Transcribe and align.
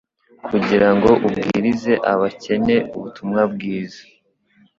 "Kugira 0.47 0.89
ngo 0.95 1.11
abwirize 1.27 1.93
abakene 2.13 2.75
ubutumwa 2.95 3.41
bwiza" 3.53 4.01